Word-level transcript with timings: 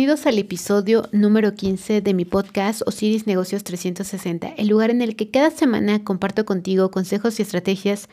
Bienvenidos 0.00 0.26
al 0.26 0.38
episodio 0.38 1.06
número 1.12 1.54
15 1.54 2.00
de 2.00 2.14
mi 2.14 2.24
podcast 2.24 2.80
Osiris 2.86 3.26
Negocios 3.26 3.64
360, 3.64 4.54
el 4.56 4.68
lugar 4.68 4.88
en 4.88 5.02
el 5.02 5.14
que 5.14 5.30
cada 5.30 5.50
semana 5.50 6.02
comparto 6.04 6.46
contigo 6.46 6.90
consejos 6.90 7.38
y 7.38 7.42
estrategias 7.42 8.08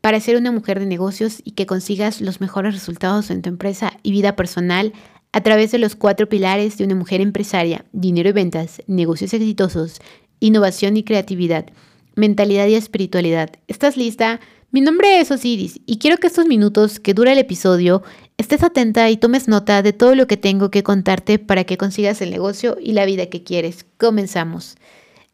para 0.00 0.18
ser 0.18 0.38
una 0.38 0.50
mujer 0.50 0.80
de 0.80 0.86
negocios 0.86 1.42
y 1.44 1.50
que 1.50 1.66
consigas 1.66 2.22
los 2.22 2.40
mejores 2.40 2.72
resultados 2.72 3.30
en 3.30 3.42
tu 3.42 3.50
empresa 3.50 3.92
y 4.02 4.12
vida 4.12 4.34
personal 4.34 4.94
a 5.32 5.42
través 5.42 5.72
de 5.72 5.78
los 5.78 5.94
cuatro 5.94 6.26
pilares 6.26 6.78
de 6.78 6.84
una 6.84 6.94
mujer 6.94 7.20
empresaria, 7.20 7.84
dinero 7.92 8.30
y 8.30 8.32
ventas, 8.32 8.80
negocios 8.86 9.34
exitosos, 9.34 10.00
innovación 10.40 10.96
y 10.96 11.04
creatividad, 11.04 11.66
mentalidad 12.14 12.66
y 12.66 12.76
espiritualidad. 12.76 13.50
¿Estás 13.68 13.98
lista? 13.98 14.40
Mi 14.70 14.80
nombre 14.80 15.20
es 15.20 15.30
Osiris 15.30 15.80
y 15.84 15.98
quiero 15.98 16.16
que 16.16 16.28
estos 16.28 16.46
minutos 16.46 16.98
que 16.98 17.12
dura 17.12 17.32
el 17.32 17.38
episodio 17.38 18.02
estés 18.38 18.62
atenta 18.62 19.08
y 19.10 19.16
tomes 19.16 19.48
nota 19.48 19.82
de 19.82 19.92
todo 19.92 20.14
lo 20.14 20.26
que 20.26 20.36
tengo 20.36 20.70
que 20.70 20.82
contarte 20.82 21.38
para 21.38 21.64
que 21.64 21.78
consigas 21.78 22.20
el 22.20 22.30
negocio 22.30 22.76
y 22.80 22.92
la 22.92 23.04
vida 23.04 23.26
que 23.26 23.42
quieres. 23.42 23.86
Comenzamos. 23.98 24.76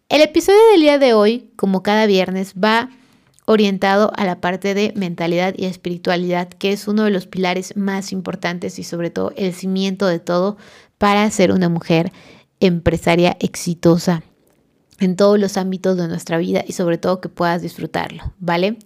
El 0.08 0.20
episodio 0.20 0.60
del 0.72 0.82
día 0.82 0.98
de 0.98 1.14
hoy, 1.14 1.50
como 1.56 1.82
cada 1.82 2.06
viernes, 2.06 2.54
va 2.54 2.90
orientado 3.44 4.12
a 4.16 4.24
la 4.24 4.40
parte 4.40 4.74
de 4.74 4.92
mentalidad 4.94 5.54
y 5.56 5.64
espiritualidad, 5.64 6.48
que 6.48 6.72
es 6.72 6.86
uno 6.86 7.04
de 7.04 7.10
los 7.10 7.26
pilares 7.26 7.76
más 7.76 8.12
importantes 8.12 8.78
y 8.78 8.84
sobre 8.84 9.10
todo 9.10 9.32
el 9.36 9.52
cimiento 9.52 10.06
de 10.06 10.20
todo 10.20 10.56
para 10.98 11.28
ser 11.30 11.50
una 11.50 11.68
mujer 11.68 12.12
empresaria 12.60 13.36
exitosa 13.40 14.22
en 15.00 15.16
todos 15.16 15.38
los 15.38 15.56
ámbitos 15.56 15.96
de 15.96 16.06
nuestra 16.06 16.38
vida 16.38 16.62
y 16.66 16.74
sobre 16.74 16.98
todo 16.98 17.20
que 17.20 17.28
puedas 17.28 17.60
disfrutarlo, 17.60 18.32
¿vale? 18.38 18.78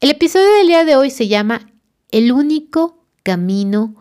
El 0.00 0.10
episodio 0.10 0.48
del 0.58 0.68
día 0.68 0.84
de 0.84 0.94
hoy 0.94 1.10
se 1.10 1.26
llama 1.26 1.72
El 2.10 2.30
único 2.30 3.01
camino 3.22 3.94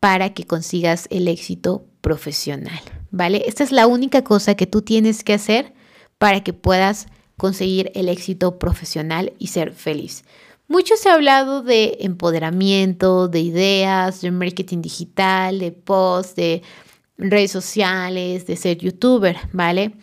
para 0.00 0.34
que 0.34 0.44
consigas 0.44 1.06
el 1.10 1.28
éxito 1.28 1.86
profesional, 2.00 2.80
¿vale? 3.10 3.42
Esta 3.46 3.64
es 3.64 3.72
la 3.72 3.86
única 3.86 4.22
cosa 4.22 4.54
que 4.54 4.66
tú 4.66 4.82
tienes 4.82 5.24
que 5.24 5.34
hacer 5.34 5.74
para 6.18 6.42
que 6.42 6.52
puedas 6.52 7.06
conseguir 7.36 7.90
el 7.94 8.08
éxito 8.08 8.58
profesional 8.58 9.32
y 9.38 9.48
ser 9.48 9.72
feliz. 9.72 10.24
Mucho 10.66 10.96
se 10.96 11.08
ha 11.08 11.14
hablado 11.14 11.62
de 11.62 11.96
empoderamiento, 12.00 13.28
de 13.28 13.40
ideas, 13.40 14.20
de 14.20 14.30
marketing 14.30 14.82
digital, 14.82 15.60
de 15.60 15.72
posts, 15.72 16.36
de 16.36 16.62
redes 17.16 17.50
sociales, 17.50 18.46
de 18.46 18.56
ser 18.56 18.78
youtuber, 18.78 19.36
¿vale? 19.52 19.94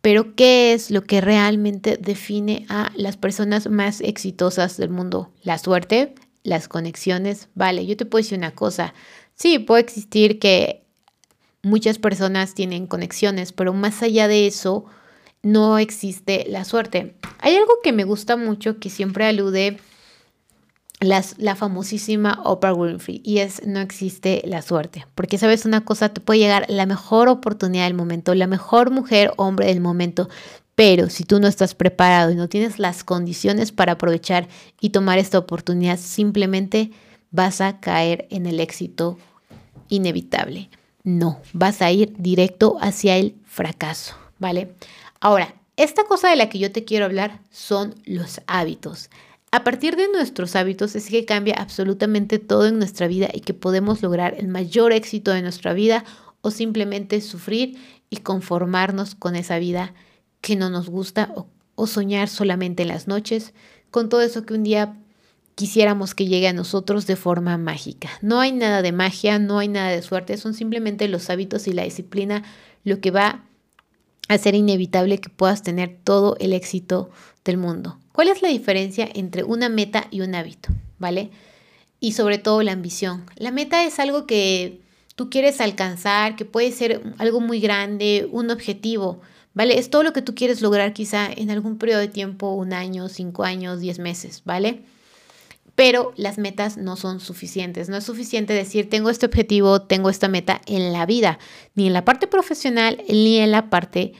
Pero 0.00 0.34
¿qué 0.34 0.72
es 0.72 0.90
lo 0.90 1.02
que 1.02 1.20
realmente 1.20 1.96
define 1.96 2.66
a 2.68 2.90
las 2.96 3.16
personas 3.16 3.68
más 3.68 4.00
exitosas 4.00 4.76
del 4.76 4.90
mundo? 4.90 5.30
La 5.42 5.58
suerte, 5.58 6.14
las 6.42 6.68
conexiones. 6.68 7.48
Vale, 7.54 7.86
yo 7.86 7.96
te 7.96 8.06
puedo 8.06 8.22
decir 8.22 8.38
una 8.38 8.54
cosa. 8.54 8.94
Sí, 9.34 9.58
puede 9.58 9.82
existir 9.82 10.38
que 10.38 10.84
muchas 11.62 11.98
personas 11.98 12.54
tienen 12.54 12.86
conexiones, 12.86 13.52
pero 13.52 13.72
más 13.72 14.02
allá 14.02 14.28
de 14.28 14.46
eso, 14.46 14.86
no 15.42 15.78
existe 15.78 16.44
la 16.48 16.64
suerte. 16.64 17.14
Hay 17.38 17.56
algo 17.56 17.72
que 17.82 17.92
me 17.92 18.04
gusta 18.04 18.36
mucho 18.36 18.78
que 18.78 18.90
siempre 18.90 19.24
alude 19.24 19.78
las, 21.00 21.36
la 21.38 21.56
famosísima 21.56 22.40
Oprah 22.44 22.74
Winfrey 22.74 23.22
y 23.24 23.38
es 23.38 23.66
no 23.66 23.80
existe 23.80 24.42
la 24.44 24.60
suerte. 24.62 25.06
Porque 25.14 25.38
sabes 25.38 25.64
una 25.64 25.84
cosa, 25.84 26.10
te 26.10 26.20
puede 26.20 26.40
llegar 26.40 26.66
la 26.68 26.86
mejor 26.86 27.28
oportunidad 27.28 27.84
del 27.84 27.94
momento, 27.94 28.34
la 28.34 28.46
mejor 28.46 28.90
mujer, 28.90 29.32
hombre 29.36 29.66
del 29.66 29.80
momento, 29.80 30.28
pero 30.80 31.10
si 31.10 31.24
tú 31.24 31.40
no 31.40 31.46
estás 31.46 31.74
preparado 31.74 32.30
y 32.30 32.36
no 32.36 32.48
tienes 32.48 32.78
las 32.78 33.04
condiciones 33.04 33.70
para 33.70 33.92
aprovechar 33.92 34.48
y 34.80 34.88
tomar 34.88 35.18
esta 35.18 35.38
oportunidad, 35.38 35.98
simplemente 35.98 36.90
vas 37.30 37.60
a 37.60 37.80
caer 37.80 38.26
en 38.30 38.46
el 38.46 38.60
éxito 38.60 39.18
inevitable. 39.90 40.70
No, 41.04 41.38
vas 41.52 41.82
a 41.82 41.90
ir 41.90 42.14
directo 42.16 42.78
hacia 42.80 43.18
el 43.18 43.34
fracaso, 43.44 44.14
¿vale? 44.38 44.72
Ahora, 45.20 45.54
esta 45.76 46.04
cosa 46.04 46.30
de 46.30 46.36
la 46.36 46.48
que 46.48 46.58
yo 46.58 46.72
te 46.72 46.86
quiero 46.86 47.04
hablar 47.04 47.42
son 47.50 47.94
los 48.06 48.40
hábitos. 48.46 49.10
A 49.50 49.64
partir 49.64 49.96
de 49.96 50.08
nuestros 50.08 50.56
hábitos 50.56 50.96
es 50.96 51.10
que 51.10 51.26
cambia 51.26 51.56
absolutamente 51.58 52.38
todo 52.38 52.66
en 52.66 52.78
nuestra 52.78 53.06
vida 53.06 53.28
y 53.34 53.40
que 53.40 53.52
podemos 53.52 54.00
lograr 54.00 54.34
el 54.38 54.48
mayor 54.48 54.92
éxito 54.92 55.30
de 55.32 55.42
nuestra 55.42 55.74
vida 55.74 56.06
o 56.40 56.50
simplemente 56.50 57.20
sufrir 57.20 57.76
y 58.08 58.16
conformarnos 58.16 59.14
con 59.14 59.36
esa 59.36 59.58
vida 59.58 59.92
que 60.40 60.56
no 60.56 60.70
nos 60.70 60.88
gusta 60.88 61.32
o, 61.34 61.86
soñar 61.86 62.28
solamente 62.28 62.82
en 62.82 62.88
las 62.88 63.08
noches 63.08 63.54
con 63.90 64.10
todo 64.10 64.20
eso 64.20 64.44
que 64.44 64.52
un 64.52 64.62
día 64.62 64.98
quisiéramos 65.54 66.14
que 66.14 66.26
llegue 66.26 66.46
a 66.46 66.52
nosotros 66.52 67.06
de 67.06 67.16
forma 67.16 67.56
mágica. 67.56 68.10
No 68.20 68.38
hay 68.38 68.52
nada 68.52 68.82
de 68.82 68.92
magia, 68.92 69.38
no 69.38 69.58
hay 69.58 69.68
nada 69.68 69.88
de 69.88 70.02
suerte, 70.02 70.36
son 70.36 70.52
simplemente 70.52 71.08
los 71.08 71.30
hábitos 71.30 71.66
y 71.66 71.72
la 71.72 71.84
disciplina 71.84 72.44
lo 72.84 73.00
que 73.00 73.10
va 73.10 73.44
a 74.28 74.38
ser 74.38 74.54
inevitable 74.54 75.18
que 75.18 75.30
puedas 75.30 75.62
tener 75.62 75.98
todo 76.04 76.36
el 76.38 76.52
éxito 76.52 77.10
del 77.44 77.56
mundo. 77.56 77.98
¿Cuál 78.12 78.28
es 78.28 78.42
la 78.42 78.48
diferencia 78.48 79.08
entre 79.14 79.42
una 79.42 79.68
meta 79.68 80.06
y 80.10 80.20
un 80.20 80.34
hábito? 80.34 80.70
¿Vale? 80.98 81.30
Y 81.98 82.12
sobre 82.12 82.38
todo 82.38 82.62
la 82.62 82.72
ambición. 82.72 83.24
La 83.36 83.50
meta 83.50 83.84
es 83.84 83.98
algo 83.98 84.26
que 84.26 84.80
tú 85.14 85.30
quieres 85.30 85.60
alcanzar, 85.60 86.36
que 86.36 86.44
puede 86.44 86.72
ser 86.72 87.02
algo 87.18 87.40
muy 87.40 87.60
grande, 87.60 88.28
un 88.30 88.50
objetivo, 88.50 89.20
¿vale? 89.54 89.78
Es 89.78 89.90
todo 89.90 90.02
lo 90.02 90.12
que 90.12 90.22
tú 90.22 90.34
quieres 90.34 90.60
lograr 90.60 90.92
quizá 90.92 91.28
en 91.30 91.50
algún 91.50 91.78
periodo 91.78 92.00
de 92.00 92.08
tiempo, 92.08 92.52
un 92.52 92.72
año, 92.72 93.08
cinco 93.08 93.44
años, 93.44 93.80
diez 93.80 93.98
meses, 93.98 94.42
¿vale? 94.44 94.82
Pero 95.74 96.12
las 96.16 96.38
metas 96.38 96.76
no 96.76 96.96
son 96.96 97.20
suficientes. 97.20 97.88
No 97.88 97.96
es 97.96 98.04
suficiente 98.04 98.52
decir, 98.52 98.90
tengo 98.90 99.08
este 99.08 99.26
objetivo, 99.26 99.82
tengo 99.82 100.10
esta 100.10 100.28
meta 100.28 100.60
en 100.66 100.92
la 100.92 101.06
vida, 101.06 101.38
ni 101.74 101.86
en 101.86 101.92
la 101.92 102.04
parte 102.04 102.26
profesional, 102.26 103.02
ni 103.08 103.38
en 103.38 103.50
la 103.50 103.70
parte 103.70 104.12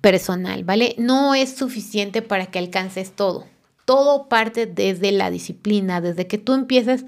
personal, 0.00 0.64
¿vale? 0.64 0.94
No 0.98 1.34
es 1.34 1.56
suficiente 1.56 2.22
para 2.22 2.46
que 2.46 2.58
alcances 2.58 3.12
todo. 3.12 3.46
Todo 3.84 4.28
parte 4.28 4.66
desde 4.66 5.12
la 5.12 5.30
disciplina, 5.30 6.00
desde 6.00 6.26
que 6.26 6.38
tú 6.38 6.54
empiezas 6.54 7.04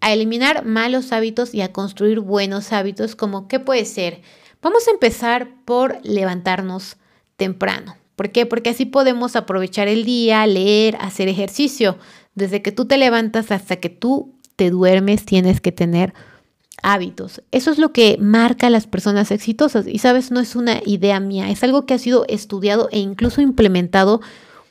a 0.00 0.12
eliminar 0.12 0.64
malos 0.64 1.12
hábitos 1.12 1.54
y 1.54 1.60
a 1.60 1.72
construir 1.72 2.20
buenos 2.20 2.72
hábitos, 2.72 3.14
como 3.14 3.46
qué 3.46 3.60
puede 3.60 3.84
ser 3.84 4.22
Vamos 4.62 4.86
a 4.86 4.92
empezar 4.92 5.48
por 5.64 5.98
levantarnos 6.04 6.96
temprano. 7.36 7.96
¿Por 8.14 8.30
qué? 8.30 8.46
Porque 8.46 8.70
así 8.70 8.86
podemos 8.86 9.34
aprovechar 9.34 9.88
el 9.88 10.04
día, 10.04 10.46
leer, 10.46 10.96
hacer 11.00 11.28
ejercicio. 11.28 11.98
Desde 12.36 12.62
que 12.62 12.70
tú 12.70 12.84
te 12.84 12.96
levantas 12.96 13.50
hasta 13.50 13.76
que 13.76 13.88
tú 13.88 14.38
te 14.54 14.70
duermes, 14.70 15.24
tienes 15.24 15.60
que 15.60 15.72
tener 15.72 16.14
hábitos. 16.82 17.42
Eso 17.50 17.72
es 17.72 17.78
lo 17.78 17.92
que 17.92 18.18
marca 18.20 18.68
a 18.68 18.70
las 18.70 18.86
personas 18.86 19.32
exitosas. 19.32 19.88
Y 19.88 19.98
sabes, 19.98 20.30
no 20.30 20.38
es 20.38 20.54
una 20.54 20.80
idea 20.86 21.18
mía, 21.18 21.50
es 21.50 21.64
algo 21.64 21.84
que 21.84 21.94
ha 21.94 21.98
sido 21.98 22.24
estudiado 22.28 22.88
e 22.92 23.00
incluso 23.00 23.40
implementado 23.40 24.20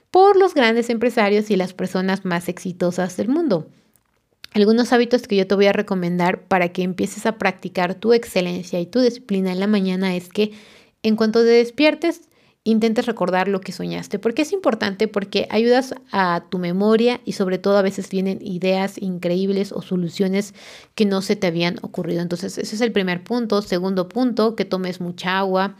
por 0.09 0.37
los 0.37 0.53
grandes 0.53 0.89
empresarios 0.89 1.51
y 1.51 1.57
las 1.57 1.73
personas 1.73 2.23
más 2.23 2.47
exitosas 2.47 3.17
del 3.17 3.27
mundo. 3.27 3.67
Algunos 4.53 4.91
hábitos 4.91 5.23
que 5.27 5.37
yo 5.37 5.47
te 5.47 5.55
voy 5.55 5.67
a 5.67 5.73
recomendar 5.73 6.43
para 6.43 6.69
que 6.69 6.83
empieces 6.83 7.25
a 7.25 7.37
practicar 7.37 7.95
tu 7.95 8.11
excelencia 8.11 8.79
y 8.81 8.85
tu 8.85 8.99
disciplina 8.99 9.51
en 9.51 9.61
la 9.61 9.67
mañana 9.67 10.15
es 10.15 10.27
que 10.27 10.51
en 11.03 11.15
cuanto 11.15 11.39
te 11.39 11.45
despiertes, 11.45 12.21
intentes 12.63 13.05
recordar 13.05 13.47
lo 13.47 13.61
que 13.61 13.71
soñaste. 13.71 14.19
porque 14.19 14.43
es 14.43 14.51
importante? 14.51 15.07
Porque 15.07 15.47
ayudas 15.49 15.95
a 16.11 16.43
tu 16.49 16.59
memoria 16.59 17.21
y 17.25 17.31
sobre 17.31 17.57
todo 17.57 17.77
a 17.77 17.81
veces 17.81 18.09
vienen 18.09 18.39
ideas 18.41 19.01
increíbles 19.01 19.71
o 19.71 19.81
soluciones 19.81 20.53
que 20.95 21.05
no 21.05 21.21
se 21.21 21.35
te 21.35 21.47
habían 21.47 21.77
ocurrido. 21.81 22.21
Entonces, 22.21 22.57
ese 22.57 22.75
es 22.75 22.81
el 22.81 22.91
primer 22.91 23.23
punto. 23.23 23.61
Segundo 23.61 24.09
punto, 24.09 24.55
que 24.55 24.65
tomes 24.65 24.99
mucha 24.99 25.39
agua 25.39 25.75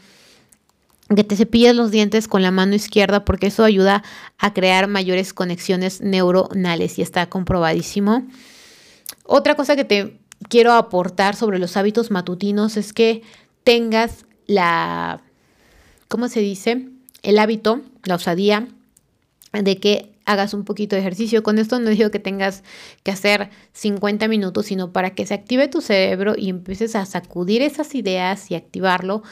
que 1.15 1.25
te 1.25 1.35
cepilles 1.35 1.75
los 1.75 1.91
dientes 1.91 2.29
con 2.29 2.41
la 2.41 2.51
mano 2.51 2.73
izquierda 2.73 3.25
porque 3.25 3.47
eso 3.47 3.65
ayuda 3.65 4.01
a 4.37 4.53
crear 4.53 4.87
mayores 4.87 5.33
conexiones 5.33 5.99
neuronales 5.99 6.99
y 6.99 7.01
está 7.01 7.27
comprobadísimo. 7.27 8.25
Otra 9.25 9.55
cosa 9.55 9.75
que 9.75 9.85
te 9.85 10.19
quiero 10.49 10.73
aportar 10.73 11.35
sobre 11.35 11.59
los 11.59 11.77
hábitos 11.77 12.11
matutinos 12.11 12.77
es 12.77 12.93
que 12.93 13.21
tengas 13.63 14.25
la, 14.47 15.21
¿cómo 16.07 16.27
se 16.27 16.41
dice? 16.41 16.89
El 17.23 17.39
hábito, 17.39 17.81
la 18.03 18.15
osadía 18.15 18.67
de 19.53 19.77
que 19.77 20.11
hagas 20.25 20.53
un 20.53 20.63
poquito 20.63 20.95
de 20.95 21.01
ejercicio. 21.01 21.43
Con 21.43 21.57
esto 21.59 21.79
no 21.79 21.89
digo 21.89 22.11
que 22.11 22.19
tengas 22.19 22.63
que 23.03 23.11
hacer 23.11 23.49
50 23.73 24.27
minutos, 24.27 24.67
sino 24.67 24.91
para 24.91 25.11
que 25.11 25.25
se 25.25 25.33
active 25.33 25.67
tu 25.67 25.81
cerebro 25.81 26.33
y 26.37 26.49
empieces 26.49 26.95
a 26.95 27.05
sacudir 27.05 27.61
esas 27.61 27.93
ideas 27.95 28.49
y 28.51 28.55
activarlo. 28.55 29.23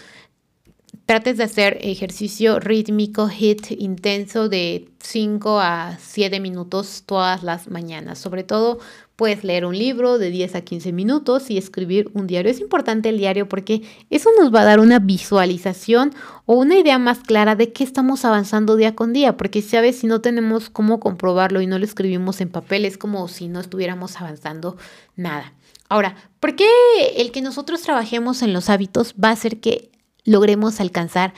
Trates 1.09 1.37
de 1.37 1.43
hacer 1.43 1.79
ejercicio 1.81 2.59
rítmico, 2.59 3.29
hit 3.29 3.71
intenso 3.71 4.47
de 4.47 4.91
5 4.99 5.59
a 5.59 5.97
7 5.99 6.39
minutos 6.39 7.01
todas 7.07 7.41
las 7.41 7.67
mañanas. 7.67 8.19
Sobre 8.19 8.43
todo 8.43 8.77
Puedes 9.19 9.43
leer 9.43 9.65
un 9.65 9.77
libro 9.77 10.17
de 10.17 10.29
10 10.29 10.55
a 10.55 10.61
15 10.61 10.93
minutos 10.93 11.49
y 11.49 11.57
escribir 11.57 12.09
un 12.13 12.25
diario. 12.25 12.49
Es 12.49 12.61
importante 12.61 13.09
el 13.09 13.17
diario 13.17 13.49
porque 13.49 13.81
eso 14.09 14.29
nos 14.39 14.55
va 14.55 14.61
a 14.61 14.63
dar 14.63 14.79
una 14.79 14.99
visualización 14.99 16.13
o 16.45 16.53
una 16.53 16.77
idea 16.77 16.97
más 16.99 17.19
clara 17.19 17.57
de 17.57 17.73
qué 17.73 17.83
estamos 17.83 18.23
avanzando 18.23 18.77
día 18.77 18.95
con 18.95 19.11
día. 19.11 19.35
Porque, 19.35 19.61
¿sabes? 19.61 19.97
Si 19.99 20.07
no 20.07 20.21
tenemos 20.21 20.69
cómo 20.69 21.01
comprobarlo 21.01 21.59
y 21.59 21.67
no 21.67 21.77
lo 21.77 21.83
escribimos 21.83 22.39
en 22.39 22.47
papel, 22.47 22.85
es 22.85 22.97
como 22.97 23.27
si 23.27 23.49
no 23.49 23.59
estuviéramos 23.59 24.21
avanzando 24.21 24.77
nada. 25.17 25.51
Ahora, 25.89 26.15
¿por 26.39 26.55
qué 26.55 26.69
el 27.17 27.31
que 27.33 27.41
nosotros 27.41 27.81
trabajemos 27.81 28.41
en 28.41 28.53
los 28.53 28.69
hábitos 28.69 29.15
va 29.21 29.29
a 29.29 29.33
hacer 29.33 29.59
que 29.59 29.89
logremos 30.29 30.79
alcanzar 30.79 31.33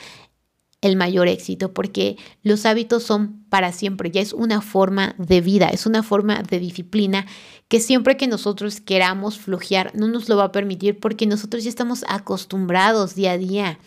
el 0.82 0.96
mayor 0.96 1.28
éxito? 1.28 1.72
Porque 1.72 2.16
los 2.42 2.66
hábitos 2.66 3.02
son 3.02 3.44
para 3.48 3.72
siempre, 3.72 4.10
ya 4.10 4.20
es 4.20 4.32
una 4.32 4.60
forma 4.60 5.14
de 5.18 5.40
vida, 5.40 5.68
es 5.68 5.86
una 5.86 6.02
forma 6.02 6.42
de 6.42 6.58
disciplina 6.58 7.26
que 7.68 7.80
siempre 7.80 8.16
que 8.16 8.26
nosotros 8.26 8.80
queramos 8.80 9.38
flojear 9.38 9.92
no 9.94 10.08
nos 10.08 10.28
lo 10.28 10.36
va 10.36 10.44
a 10.44 10.52
permitir 10.52 11.00
porque 11.00 11.26
nosotros 11.26 11.64
ya 11.64 11.70
estamos 11.70 12.04
acostumbrados 12.08 13.14
día 13.14 13.32
a 13.32 13.38
día 13.38 13.78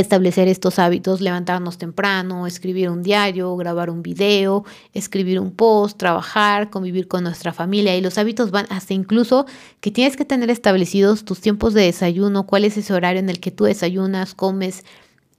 establecer 0.00 0.48
estos 0.48 0.78
hábitos, 0.78 1.20
levantarnos 1.20 1.78
temprano, 1.78 2.46
escribir 2.46 2.90
un 2.90 3.02
diario, 3.02 3.56
grabar 3.56 3.90
un 3.90 4.02
video, 4.02 4.64
escribir 4.92 5.40
un 5.40 5.52
post, 5.52 5.98
trabajar, 5.98 6.70
convivir 6.70 7.08
con 7.08 7.24
nuestra 7.24 7.52
familia. 7.52 7.96
Y 7.96 8.00
los 8.00 8.18
hábitos 8.18 8.50
van 8.50 8.66
hasta 8.70 8.94
incluso 8.94 9.46
que 9.80 9.90
tienes 9.90 10.16
que 10.16 10.24
tener 10.24 10.50
establecidos 10.50 11.24
tus 11.24 11.40
tiempos 11.40 11.74
de 11.74 11.82
desayuno, 11.82 12.46
cuál 12.46 12.64
es 12.64 12.76
ese 12.76 12.92
horario 12.92 13.20
en 13.20 13.30
el 13.30 13.40
que 13.40 13.50
tú 13.50 13.64
desayunas, 13.64 14.34
comes 14.34 14.84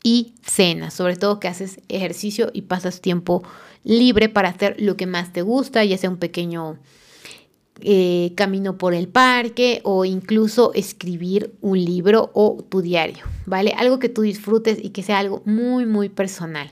y 0.03 0.33
cenas, 0.41 0.93
sobre 0.93 1.15
todo 1.15 1.39
que 1.39 1.47
haces 1.47 1.79
ejercicio 1.89 2.49
y 2.53 2.63
pasas 2.63 3.01
tiempo 3.01 3.43
libre 3.83 4.29
para 4.29 4.49
hacer 4.49 4.75
lo 4.79 4.95
que 4.97 5.05
más 5.05 5.33
te 5.33 5.41
gusta, 5.41 5.83
ya 5.83 5.97
sea 5.97 6.09
un 6.09 6.17
pequeño 6.17 6.77
eh, 7.81 8.33
camino 8.35 8.77
por 8.77 8.93
el 8.93 9.07
parque 9.07 9.81
o 9.83 10.05
incluso 10.05 10.73
escribir 10.73 11.55
un 11.61 11.83
libro 11.83 12.31
o 12.33 12.65
tu 12.67 12.81
diario, 12.81 13.25
¿vale? 13.45 13.73
Algo 13.77 13.99
que 13.99 14.09
tú 14.09 14.21
disfrutes 14.21 14.79
y 14.81 14.89
que 14.89 15.03
sea 15.03 15.19
algo 15.19 15.41
muy, 15.45 15.85
muy 15.85 16.09
personal. 16.09 16.71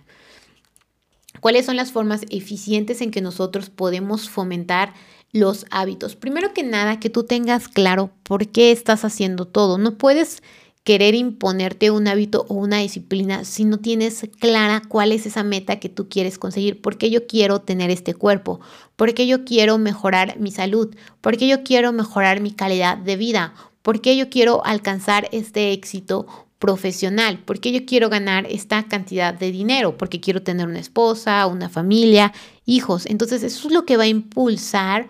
¿Cuáles 1.40 1.66
son 1.66 1.75
las 1.75 1.92
formas 1.92 2.22
eficientes 2.30 3.02
en 3.02 3.12
que 3.12 3.22
nosotros 3.22 3.69
podemos 3.69 4.30
fomentar 4.30 4.94
los 5.31 5.66
hábitos? 5.69 6.16
Primero 6.16 6.54
que 6.54 6.63
nada, 6.63 7.00
que 7.00 7.10
tú 7.10 7.24
tengas 7.24 7.68
claro 7.68 8.10
por 8.24 8.48
qué 8.48 8.72
estás 8.72 9.06
haciendo 9.06 9.46
todo. 9.46 9.78
No 9.78 9.98
puedes 9.98 10.42
querer 10.85 11.15
imponerte 11.15 11.89
un 11.89 12.07
hábito 12.07 12.45
o 12.47 12.53
una 12.53 12.77
disciplina 12.77 13.43
si 13.43 13.65
no 13.65 13.79
tienes 13.79 14.29
clara 14.39 14.83
cuál 14.87 15.11
es 15.11 15.25
esa 15.25 15.43
meta 15.43 15.79
que 15.79 15.89
tú 15.89 16.07
quieres 16.07 16.37
conseguir. 16.37 16.79
¿Por 16.79 16.99
qué 16.99 17.09
yo 17.09 17.25
quiero 17.25 17.59
tener 17.59 17.89
este 17.89 18.13
cuerpo? 18.13 18.61
¿Por 18.95 19.15
qué 19.15 19.25
yo 19.25 19.45
quiero 19.45 19.79
mejorar 19.79 20.39
mi 20.39 20.51
salud? 20.51 20.95
¿Por 21.21 21.37
qué 21.37 21.47
yo 21.47 21.63
quiero 21.63 21.91
mejorar 21.91 22.39
mi 22.39 22.51
calidad 22.51 22.97
de 22.97 23.15
vida? 23.17 23.55
¿Por 23.81 23.99
qué 23.99 24.15
yo 24.15 24.29
quiero 24.29 24.63
alcanzar 24.63 25.27
este 25.31 25.71
éxito 25.71 26.27
profesional? 26.59 27.39
¿Por 27.39 27.59
qué 27.59 27.71
yo 27.71 27.83
quiero 27.87 28.09
ganar 28.09 28.45
esta 28.45 28.83
cantidad 28.87 29.33
de 29.33 29.51
dinero? 29.51 29.97
Porque 29.97 30.19
quiero 30.19 30.43
tener 30.43 30.67
una 30.67 30.79
esposa, 30.79 31.47
una 31.47 31.67
familia, 31.67 32.31
hijos. 32.67 33.07
Entonces 33.07 33.41
eso 33.41 33.69
es 33.69 33.73
lo 33.73 33.85
que 33.85 33.97
va 33.97 34.03
a 34.03 34.07
impulsar 34.07 35.09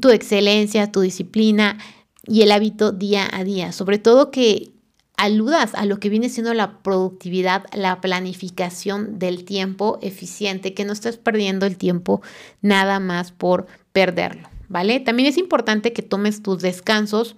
tu 0.00 0.10
excelencia, 0.10 0.92
tu 0.92 1.00
disciplina 1.00 1.78
y 2.24 2.42
el 2.42 2.52
hábito 2.52 2.92
día 2.92 3.28
a 3.32 3.42
día. 3.42 3.72
Sobre 3.72 3.98
todo 3.98 4.30
que 4.30 4.72
aludas 5.16 5.74
a 5.74 5.84
lo 5.84 6.00
que 6.00 6.08
viene 6.08 6.28
siendo 6.28 6.54
la 6.54 6.78
productividad, 6.82 7.64
la 7.74 8.00
planificación 8.00 9.18
del 9.18 9.44
tiempo 9.44 9.98
eficiente, 10.02 10.74
que 10.74 10.84
no 10.84 10.92
estés 10.92 11.16
perdiendo 11.16 11.66
el 11.66 11.76
tiempo 11.76 12.22
nada 12.60 12.98
más 13.00 13.32
por 13.32 13.66
perderlo, 13.92 14.48
¿vale? 14.68 15.00
También 15.00 15.28
es 15.28 15.38
importante 15.38 15.92
que 15.92 16.02
tomes 16.02 16.42
tus 16.42 16.60
descansos 16.60 17.36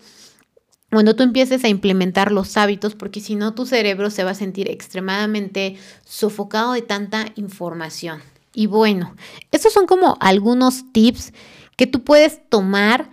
cuando 0.91 1.17
tú 1.17 1.25
empieces 1.25 1.65
a 1.65 1.69
implementar 1.69 2.31
los 2.31 2.57
hábitos, 2.57 2.95
porque 2.95 3.21
si 3.21 3.35
no 3.35 3.53
tu 3.53 3.67
cerebro 3.67 4.11
se 4.11 4.23
va 4.23 4.31
a 4.31 4.35
sentir 4.35 4.71
extremadamente 4.71 5.77
sofocado 6.05 6.73
de 6.73 6.83
tanta 6.83 7.27
información. 7.35 8.23
Y 8.55 8.67
bueno, 8.67 9.17
estos 9.51 9.73
son 9.73 9.87
como 9.87 10.17
algunos 10.21 10.93
tips 10.93 11.33
que 11.77 11.89
tú 11.89 12.05
puedes 12.05 12.49
tomar 12.49 13.11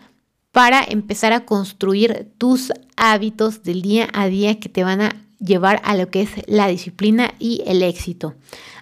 para 0.52 0.84
empezar 0.84 1.34
a 1.34 1.46
construir 1.46 2.31
tus 2.38 2.72
hábitos 3.01 3.63
del 3.63 3.81
día 3.81 4.07
a 4.13 4.27
día 4.27 4.59
que 4.59 4.69
te 4.69 4.83
van 4.83 5.01
a 5.01 5.15
llevar 5.39 5.81
a 5.83 5.95
lo 5.95 6.09
que 6.09 6.21
es 6.21 6.30
la 6.45 6.68
disciplina 6.68 7.33
y 7.39 7.63
el 7.65 7.81
éxito. 7.81 8.36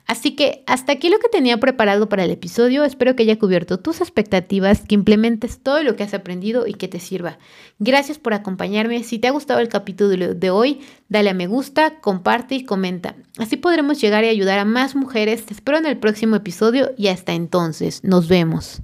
Así 0.07 0.35
que 0.35 0.63
hasta 0.65 0.91
aquí 0.91 1.07
lo 1.07 1.19
que 1.19 1.29
tenía 1.29 1.57
preparado 1.59 2.09
para 2.09 2.25
el 2.25 2.31
episodio. 2.31 2.83
Espero 2.83 3.15
que 3.15 3.23
haya 3.23 3.39
cubierto 3.39 3.79
tus 3.79 4.01
expectativas, 4.01 4.81
que 4.81 4.95
implementes 4.95 5.59
todo 5.59 5.83
lo 5.83 5.95
que 5.95 6.03
has 6.03 6.13
aprendido 6.13 6.67
y 6.67 6.73
que 6.73 6.87
te 6.87 6.99
sirva. 6.99 7.37
Gracias 7.77 8.17
por 8.17 8.33
acompañarme. 8.33 9.03
Si 9.03 9.19
te 9.19 9.27
ha 9.27 9.31
gustado 9.31 9.59
el 9.61 9.69
capítulo 9.69 10.33
de 10.33 10.49
hoy, 10.49 10.81
dale 11.07 11.29
a 11.29 11.33
me 11.33 11.47
gusta, 11.47 12.01
comparte 12.01 12.55
y 12.55 12.65
comenta. 12.65 13.15
Así 13.37 13.55
podremos 13.55 14.01
llegar 14.01 14.25
y 14.25 14.29
ayudar 14.29 14.59
a 14.59 14.65
más 14.65 14.95
mujeres. 14.95 15.45
Te 15.45 15.53
espero 15.53 15.77
en 15.77 15.85
el 15.85 15.97
próximo 15.97 16.35
episodio 16.35 16.91
y 16.97 17.07
hasta 17.07 17.33
entonces. 17.33 18.03
Nos 18.03 18.27
vemos. 18.27 18.81